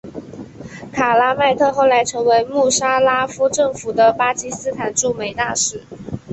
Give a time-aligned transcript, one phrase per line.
[0.91, 5.83] 卡拉麦特后来成为穆沙拉夫政府的巴基斯坦驻美大使。